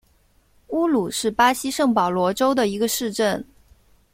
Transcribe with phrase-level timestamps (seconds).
[0.69, 3.45] 乌鲁是巴西圣保罗州的一个市镇。